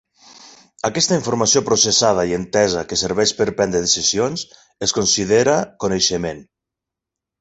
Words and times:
Aquesta 0.87 1.17
informació 1.17 1.61
processada 1.67 2.23
i 2.31 2.33
entesa 2.37 2.83
que 2.93 2.99
serveix 3.01 3.35
per 3.41 3.47
prendre 3.61 3.83
decisions 3.87 4.47
es 4.87 4.95
considera 5.01 5.59
coneixement. 5.85 6.43